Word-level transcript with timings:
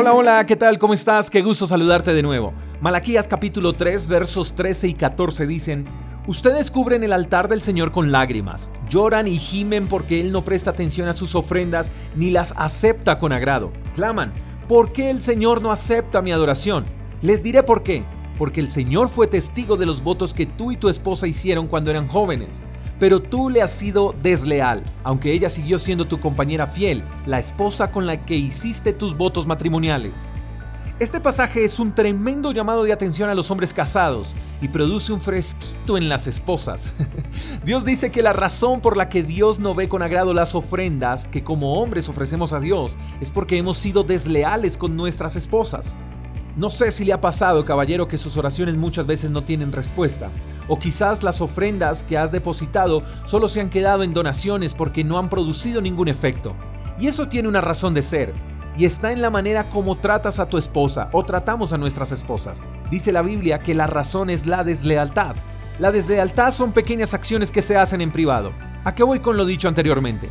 Hola, 0.00 0.12
hola, 0.12 0.46
¿qué 0.46 0.54
tal? 0.54 0.78
¿Cómo 0.78 0.94
estás? 0.94 1.28
Qué 1.28 1.42
gusto 1.42 1.66
saludarte 1.66 2.14
de 2.14 2.22
nuevo. 2.22 2.54
Malaquías 2.80 3.26
capítulo 3.26 3.72
3 3.72 4.06
versos 4.06 4.54
13 4.54 4.86
y 4.86 4.94
14 4.94 5.44
dicen, 5.44 5.88
Ustedes 6.28 6.70
cubren 6.70 7.02
el 7.02 7.12
altar 7.12 7.48
del 7.48 7.62
Señor 7.62 7.90
con 7.90 8.12
lágrimas, 8.12 8.70
lloran 8.88 9.26
y 9.26 9.38
gimen 9.38 9.88
porque 9.88 10.20
Él 10.20 10.30
no 10.30 10.42
presta 10.42 10.70
atención 10.70 11.08
a 11.08 11.14
sus 11.14 11.34
ofrendas 11.34 11.90
ni 12.14 12.30
las 12.30 12.54
acepta 12.56 13.18
con 13.18 13.32
agrado. 13.32 13.72
Claman, 13.96 14.32
¿por 14.68 14.92
qué 14.92 15.10
el 15.10 15.20
Señor 15.20 15.62
no 15.62 15.72
acepta 15.72 16.22
mi 16.22 16.30
adoración? 16.30 16.86
Les 17.20 17.42
diré 17.42 17.64
por 17.64 17.82
qué. 17.82 18.04
Porque 18.38 18.60
el 18.60 18.70
Señor 18.70 19.08
fue 19.08 19.26
testigo 19.26 19.76
de 19.76 19.86
los 19.86 20.04
votos 20.04 20.32
que 20.32 20.46
tú 20.46 20.70
y 20.70 20.76
tu 20.76 20.88
esposa 20.88 21.26
hicieron 21.26 21.66
cuando 21.66 21.90
eran 21.90 22.06
jóvenes. 22.06 22.62
Pero 22.98 23.22
tú 23.22 23.48
le 23.48 23.62
has 23.62 23.70
sido 23.70 24.14
desleal, 24.22 24.82
aunque 25.04 25.32
ella 25.32 25.48
siguió 25.48 25.78
siendo 25.78 26.06
tu 26.06 26.18
compañera 26.18 26.66
fiel, 26.66 27.02
la 27.26 27.38
esposa 27.38 27.90
con 27.90 28.06
la 28.06 28.24
que 28.24 28.34
hiciste 28.34 28.92
tus 28.92 29.16
votos 29.16 29.46
matrimoniales. 29.46 30.30
Este 30.98 31.20
pasaje 31.20 31.62
es 31.62 31.78
un 31.78 31.94
tremendo 31.94 32.50
llamado 32.50 32.82
de 32.82 32.92
atención 32.92 33.30
a 33.30 33.34
los 33.36 33.52
hombres 33.52 33.72
casados 33.72 34.34
y 34.60 34.66
produce 34.66 35.12
un 35.12 35.20
fresquito 35.20 35.96
en 35.96 36.08
las 36.08 36.26
esposas. 36.26 36.92
Dios 37.64 37.84
dice 37.84 38.10
que 38.10 38.20
la 38.20 38.32
razón 38.32 38.80
por 38.80 38.96
la 38.96 39.08
que 39.08 39.22
Dios 39.22 39.60
no 39.60 39.76
ve 39.76 39.88
con 39.88 40.02
agrado 40.02 40.34
las 40.34 40.56
ofrendas 40.56 41.28
que 41.28 41.44
como 41.44 41.80
hombres 41.80 42.08
ofrecemos 42.08 42.52
a 42.52 42.58
Dios 42.58 42.96
es 43.20 43.30
porque 43.30 43.58
hemos 43.58 43.78
sido 43.78 44.02
desleales 44.02 44.76
con 44.76 44.96
nuestras 44.96 45.36
esposas. 45.36 45.96
No 46.56 46.68
sé 46.68 46.90
si 46.90 47.04
le 47.04 47.12
ha 47.12 47.20
pasado, 47.20 47.64
caballero, 47.64 48.08
que 48.08 48.18
sus 48.18 48.36
oraciones 48.36 48.74
muchas 48.74 49.06
veces 49.06 49.30
no 49.30 49.44
tienen 49.44 49.70
respuesta. 49.70 50.30
O 50.68 50.78
quizás 50.78 51.22
las 51.22 51.40
ofrendas 51.40 52.02
que 52.02 52.18
has 52.18 52.30
depositado 52.30 53.02
solo 53.24 53.48
se 53.48 53.60
han 53.60 53.70
quedado 53.70 54.02
en 54.02 54.12
donaciones 54.12 54.74
porque 54.74 55.02
no 55.02 55.18
han 55.18 55.28
producido 55.30 55.80
ningún 55.80 56.08
efecto. 56.08 56.54
Y 57.00 57.06
eso 57.06 57.28
tiene 57.28 57.48
una 57.48 57.60
razón 57.60 57.94
de 57.94 58.02
ser. 58.02 58.34
Y 58.76 58.84
está 58.84 59.10
en 59.12 59.22
la 59.22 59.30
manera 59.30 59.70
como 59.70 59.98
tratas 59.98 60.38
a 60.38 60.48
tu 60.48 60.58
esposa 60.58 61.08
o 61.12 61.24
tratamos 61.24 61.72
a 61.72 61.78
nuestras 61.78 62.12
esposas. 62.12 62.62
Dice 62.90 63.10
la 63.10 63.22
Biblia 63.22 63.58
que 63.60 63.74
la 63.74 63.86
razón 63.86 64.30
es 64.30 64.46
la 64.46 64.62
deslealtad. 64.62 65.34
La 65.78 65.90
deslealtad 65.90 66.52
son 66.52 66.72
pequeñas 66.72 67.14
acciones 67.14 67.50
que 67.50 67.62
se 67.62 67.76
hacen 67.76 68.00
en 68.00 68.12
privado. 68.12 68.52
¿A 68.84 68.94
qué 68.94 69.02
voy 69.02 69.20
con 69.20 69.36
lo 69.36 69.44
dicho 69.44 69.68
anteriormente? 69.68 70.28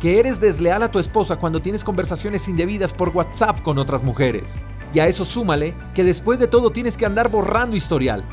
Que 0.00 0.20
eres 0.20 0.40
desleal 0.40 0.82
a 0.82 0.90
tu 0.90 0.98
esposa 0.98 1.36
cuando 1.36 1.60
tienes 1.60 1.82
conversaciones 1.82 2.48
indebidas 2.48 2.94
por 2.94 3.08
WhatsApp 3.08 3.62
con 3.62 3.78
otras 3.78 4.04
mujeres 4.04 4.54
y 4.94 5.00
a 5.00 5.06
eso 5.06 5.24
súmale 5.24 5.74
que 5.94 6.04
después 6.04 6.38
de 6.38 6.46
todo 6.46 6.70
tienes 6.70 6.96
que 6.96 7.06
andar 7.06 7.30
borrando 7.30 7.76
historial. 7.76 8.24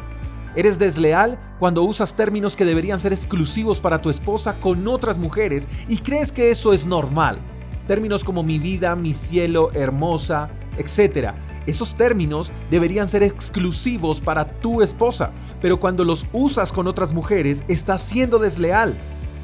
Eres 0.56 0.80
desleal 0.80 1.38
cuando 1.59 1.84
usas 1.84 2.16
términos 2.16 2.56
que 2.56 2.64
deberían 2.64 3.00
ser 3.02 3.11
exclusivos 3.11 3.80
para 3.80 4.02
tu 4.02 4.09
esposa 4.09 4.59
con 4.61 4.88
otras 4.88 5.17
mujeres 5.17 5.67
y 5.89 5.98
crees 5.98 6.31
que 6.31 6.50
eso 6.50 6.72
es 6.72 6.86
normal. 6.86 7.38
Términos 7.88 8.23
como 8.23 8.42
mi 8.42 8.58
vida, 8.58 8.95
mi 8.95 9.14
cielo, 9.14 9.70
hermosa, 9.73 10.50
etc. 10.78 11.31
Esos 11.67 11.95
términos 11.95 12.52
deberían 12.70 13.09
ser 13.09 13.22
exclusivos 13.22 14.22
para 14.22 14.45
tu 14.45 14.81
esposa, 14.81 15.31
pero 15.61 15.78
cuando 15.78 16.06
los 16.06 16.26
usas 16.31 16.72
con 16.72 16.88
otras 16.88 17.11
mujeres 17.14 17.66
estás 17.67 18.02
siendo 18.02 18.39
desleal. 18.39 18.94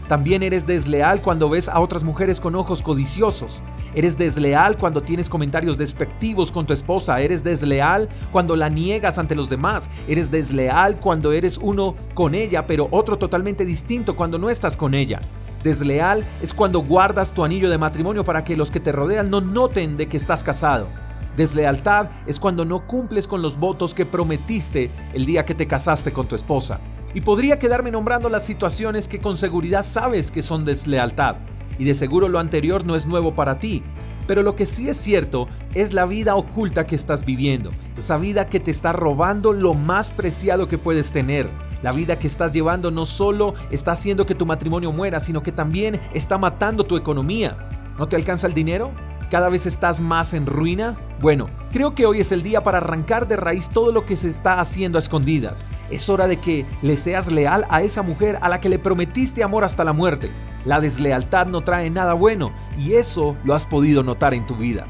También 0.08 0.44
eres 0.44 0.66
desleal 0.66 1.22
cuando 1.22 1.50
ves 1.50 1.68
a 1.68 1.80
otras 1.80 2.04
mujeres 2.04 2.40
con 2.40 2.56
ojos 2.56 2.82
codiciosos. 2.82 3.62
Eres 3.94 4.18
desleal 4.18 4.78
cuando 4.78 5.02
tienes 5.02 5.28
comentarios 5.28 5.78
despectivos 5.78 6.52
con 6.52 6.66
tu 6.66 6.72
esposa. 6.72 7.20
Eres 7.20 7.44
desleal 7.44 8.08
cuando 8.32 8.56
la 8.56 8.70
niegas 8.70 9.18
ante 9.18 9.36
los 9.36 9.50
demás. 9.50 9.90
Eres 10.08 10.32
desleal 10.32 10.98
cuando 11.00 11.34
eres 11.34 11.58
uno 11.58 11.96
con 12.14 12.34
ella, 12.34 12.66
pero 12.66 12.88
otro 12.92 13.18
totalmente 13.18 13.66
distinto 13.66 14.16
cuando 14.16 14.38
no 14.38 14.50
estás 14.50 14.78
con 14.78 14.94
ella. 14.94 15.20
Desleal 15.62 16.24
es 16.42 16.54
cuando 16.54 16.80
guardas 16.80 17.34
tu 17.34 17.44
anillo 17.44 17.70
de 17.70 17.78
matrimonio 17.78 18.24
para 18.24 18.46
que 18.46 18.56
los 18.56 18.72
que 18.72 18.80
te 18.80 18.94
rodean 18.94 19.30
no 19.30 19.42
noten 19.42 19.98
de 19.98 20.08
que 20.08 20.18
estás 20.18 20.42
casado. 20.42 20.88
Deslealtad 21.36 22.10
es 22.28 22.40
cuando 22.40 22.64
no 22.64 22.88
cumples 22.88 23.28
con 23.28 23.42
los 23.42 23.58
votos 23.58 23.94
que 23.94 24.06
prometiste 24.06 24.90
el 25.14 25.26
día 25.26 25.46
que 25.46 25.54
te 25.54 25.68
casaste 25.68 26.14
con 26.14 26.28
tu 26.28 26.36
esposa. 26.36 26.80
Y 27.14 27.22
podría 27.22 27.60
quedarme 27.60 27.92
nombrando 27.92 28.30
las 28.30 28.46
situaciones 28.46 29.10
que 29.10 29.20
con 29.20 29.38
seguridad 29.38 29.84
sabes 29.84 30.32
que 30.32 30.42
son 30.42 30.64
deslealtad 30.64 31.36
y 31.80 31.86
de 31.86 31.94
seguro 31.94 32.28
lo 32.30 32.40
anterior 32.40 32.86
no 32.86 32.96
es 32.96 33.08
nuevo 33.08 33.36
para 33.36 33.60
ti. 33.60 33.84
Pero 34.28 34.44
lo 34.44 34.56
que 34.56 34.66
sí 34.66 34.88
es 34.88 34.98
cierto 34.98 35.48
es 35.74 35.94
la 35.94 36.06
vida 36.06 36.36
oculta 36.36 36.86
que 36.86 36.96
estás 36.96 37.26
viviendo, 37.26 37.72
esa 37.98 38.18
vida 38.18 38.48
que 38.48 38.60
te 38.60 38.72
está 38.72 38.94
robando 38.94 39.52
lo 39.54 39.74
más 39.74 40.12
preciado 40.12 40.68
que 40.68 40.78
puedes 40.78 41.12
tener. 41.12 41.50
La 41.82 41.92
vida 41.92 42.20
que 42.20 42.28
estás 42.28 42.52
llevando 42.52 42.92
no 42.92 43.06
solo 43.06 43.56
está 43.72 43.94
haciendo 43.94 44.26
que 44.26 44.36
tu 44.36 44.46
matrimonio 44.46 44.92
muera, 44.92 45.20
sino 45.20 45.42
que 45.42 45.52
también 45.52 46.00
está 46.14 46.38
matando 46.38 46.86
tu 46.86 46.96
economía. 46.96 47.58
¿No 47.98 48.08
te 48.08 48.16
alcanza 48.16 48.48
el 48.48 48.54
dinero? 48.54 48.92
¿Cada 49.32 49.50
vez 49.50 49.66
estás 49.66 50.00
más 50.00 50.34
en 50.34 50.46
ruina? 50.46 50.98
Bueno, 51.22 51.50
creo 51.72 51.96
que 51.96 52.06
hoy 52.06 52.20
es 52.20 52.32
el 52.32 52.44
día 52.44 52.64
para 52.64 52.80
arrancar 52.80 53.28
de 53.28 53.38
raíz 53.38 53.70
todo 53.70 53.92
lo 53.92 54.06
que 54.06 54.18
se 54.18 54.28
está 54.28 54.60
haciendo 54.60 54.98
a 54.98 55.02
escondidas. 55.02 55.64
Es 55.90 56.10
hora 56.10 56.28
de 56.28 56.38
que 56.38 56.66
le 56.82 56.98
seas 56.98 57.32
leal 57.32 57.66
a 57.70 57.82
esa 57.82 58.04
mujer 58.04 58.38
a 58.42 58.50
la 58.50 58.60
que 58.60 58.70
le 58.70 58.78
prometiste 58.78 59.44
amor 59.44 59.64
hasta 59.64 59.84
la 59.84 59.94
muerte. 59.94 60.32
La 60.66 60.80
deslealtad 60.80 61.48
no 61.48 61.62
trae 61.62 61.90
nada 61.90 62.14
bueno 62.14 62.52
y 62.78 62.94
eso 62.94 63.36
lo 63.44 63.56
has 63.56 63.66
podido 63.66 64.04
notar 64.04 64.34
en 64.34 64.46
tu 64.46 64.56
vida. 64.56 64.86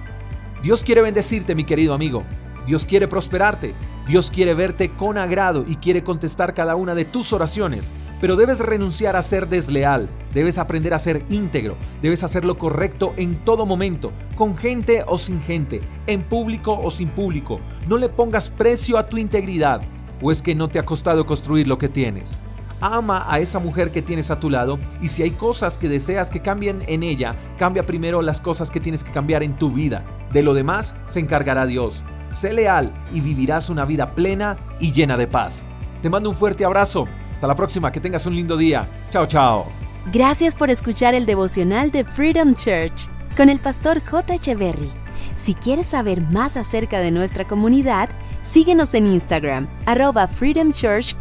Dios 0.63 0.83
quiere 0.83 1.01
bendecirte, 1.01 1.55
mi 1.55 1.63
querido 1.63 1.93
amigo. 1.93 2.23
Dios 2.67 2.85
quiere 2.85 3.07
prosperarte. 3.07 3.73
Dios 4.07 4.29
quiere 4.29 4.53
verte 4.53 4.91
con 4.91 5.17
agrado 5.17 5.65
y 5.67 5.75
quiere 5.75 6.03
contestar 6.03 6.53
cada 6.53 6.75
una 6.75 6.95
de 6.95 7.05
tus 7.05 7.33
oraciones. 7.33 7.89
Pero 8.19 8.35
debes 8.35 8.59
renunciar 8.59 9.15
a 9.15 9.23
ser 9.23 9.49
desleal. 9.49 10.09
Debes 10.33 10.59
aprender 10.59 10.93
a 10.93 10.99
ser 10.99 11.23
íntegro. 11.29 11.75
Debes 12.01 12.23
hacer 12.23 12.45
lo 12.45 12.57
correcto 12.57 13.13
en 13.17 13.37
todo 13.37 13.65
momento, 13.65 14.11
con 14.35 14.55
gente 14.55 15.03
o 15.07 15.17
sin 15.17 15.41
gente, 15.41 15.81
en 16.05 16.21
público 16.21 16.79
o 16.79 16.91
sin 16.91 17.09
público. 17.09 17.59
No 17.87 17.97
le 17.97 18.09
pongas 18.09 18.49
precio 18.49 18.97
a 18.97 19.07
tu 19.07 19.17
integridad. 19.17 19.81
¿O 20.21 20.31
es 20.31 20.43
que 20.43 20.53
no 20.53 20.67
te 20.67 20.77
ha 20.77 20.85
costado 20.85 21.25
construir 21.25 21.67
lo 21.67 21.79
que 21.79 21.89
tienes? 21.89 22.37
Ama 22.81 23.25
a 23.29 23.39
esa 23.39 23.59
mujer 23.59 23.91
que 23.91 24.01
tienes 24.01 24.31
a 24.31 24.39
tu 24.39 24.49
lado 24.49 24.79
y 25.01 25.07
si 25.07 25.23
hay 25.23 25.31
cosas 25.31 25.77
que 25.77 25.87
deseas 25.87 26.29
que 26.29 26.41
cambien 26.41 26.83
en 26.87 27.03
ella, 27.03 27.35
cambia 27.57 27.83
primero 27.83 28.21
las 28.21 28.41
cosas 28.41 28.69
que 28.69 28.79
tienes 28.79 29.03
que 29.03 29.11
cambiar 29.11 29.43
en 29.43 29.57
tu 29.57 29.71
vida. 29.71 30.03
De 30.33 30.43
lo 30.43 30.53
demás 30.53 30.95
se 31.07 31.19
encargará 31.19 31.65
Dios. 31.65 32.03
Sé 32.29 32.53
leal 32.53 32.91
y 33.13 33.21
vivirás 33.21 33.69
una 33.69 33.85
vida 33.85 34.15
plena 34.15 34.57
y 34.79 34.91
llena 34.91 35.17
de 35.17 35.27
paz. 35.27 35.65
Te 36.01 36.09
mando 36.09 36.29
un 36.29 36.35
fuerte 36.35 36.65
abrazo. 36.65 37.07
Hasta 37.31 37.47
la 37.47 37.55
próxima, 37.55 37.91
que 37.91 37.99
tengas 37.99 38.25
un 38.25 38.35
lindo 38.35 38.57
día. 38.57 38.87
Chao, 39.09 39.25
chao. 39.25 39.65
Gracias 40.11 40.55
por 40.55 40.69
escuchar 40.69 41.13
el 41.13 41.25
devocional 41.25 41.91
de 41.91 42.03
Freedom 42.03 42.55
Church 42.55 43.07
con 43.37 43.49
el 43.49 43.59
pastor 43.59 44.01
J. 44.03 44.33
Echeverry. 44.33 44.89
Si 45.35 45.53
quieres 45.53 45.87
saber 45.87 46.21
más 46.21 46.57
acerca 46.57 46.99
de 46.99 47.11
nuestra 47.11 47.47
comunidad, 47.47 48.09
síguenos 48.41 48.93
en 48.95 49.07
Instagram, 49.07 49.67
arroba 49.85 50.27
Freedom 50.27 50.71
Church 50.71 51.15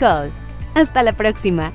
hasta 0.75 1.03
la 1.03 1.13
próxima. 1.13 1.73